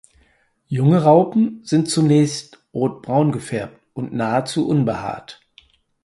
[0.67, 5.41] Junge Raupen sind zunächst rotbraun gefärbt und nahezu unbehaart.